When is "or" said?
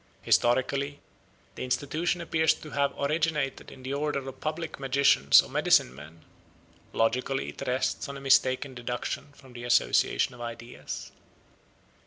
5.43-5.49